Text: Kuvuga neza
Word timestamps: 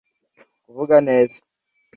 Kuvuga 0.63 0.95
neza 1.07 1.39